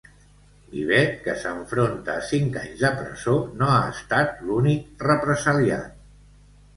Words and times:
Vivet, 0.75 1.09
que 1.25 1.33
s'enfronta 1.41 2.15
a 2.21 2.23
cinc 2.29 2.57
anys 2.61 2.81
de 2.85 2.91
presó, 3.01 3.35
no 3.59 3.67
ha 3.73 3.83
estat 3.97 4.41
l'únic 4.47 5.05
represaliat. 5.09 6.01